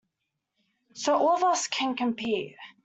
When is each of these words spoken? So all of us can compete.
So 0.95 1.15
all 1.15 1.35
of 1.35 1.43
us 1.43 1.67
can 1.67 1.95
compete. 1.95 2.55